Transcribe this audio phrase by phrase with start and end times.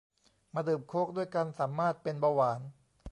[0.53, 2.61] มาดื่มโค้กด้วยกันสามารถเป็นเบาหวาน